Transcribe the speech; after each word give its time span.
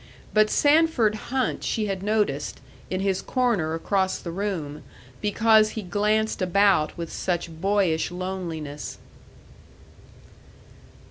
But 0.33 0.49
Sanford 0.49 1.13
Hunt 1.29 1.63
she 1.63 1.85
had 1.85 2.01
noticed, 2.01 2.59
in 2.89 3.01
his 3.01 3.21
corner 3.21 3.75
across 3.75 4.17
the 4.17 4.31
room, 4.31 4.81
because 5.21 5.69
he 5.77 5.83
glanced 5.83 6.41
about 6.41 6.97
with 6.97 7.13
such 7.13 7.51
boyish 7.61 8.09
loneliness. 8.09 8.97